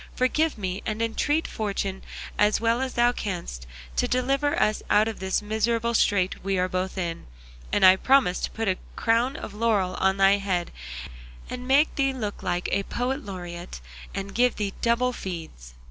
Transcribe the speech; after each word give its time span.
Forgive 0.15 0.57
me, 0.57 0.81
and 0.83 0.99
entreat 0.99 1.47
Fortune, 1.47 2.01
as 2.35 2.59
well 2.59 2.81
as 2.81 2.95
thou 2.95 3.11
canst, 3.11 3.67
to 3.97 4.07
deliver 4.07 4.59
us 4.59 4.81
out 4.89 5.07
of 5.07 5.19
this 5.19 5.43
miserable 5.43 5.93
strait 5.93 6.43
we 6.43 6.57
are 6.57 6.67
both 6.67 6.97
in; 6.97 7.27
and 7.71 7.85
I 7.85 7.97
promise 7.97 8.39
to 8.39 8.49
put 8.49 8.67
a 8.67 8.79
crown 8.95 9.35
of 9.35 9.53
laurel 9.53 9.93
on 9.99 10.17
thy 10.17 10.37
head, 10.39 10.71
and 11.51 11.67
make 11.67 11.93
thee 11.97 12.13
look 12.13 12.41
like 12.41 12.67
a 12.71 12.81
poet 12.81 13.23
laureate, 13.23 13.79
and 14.11 14.33
give 14.33 14.55
thee 14.55 14.73
double 14.81 15.13
feeds." 15.13 15.75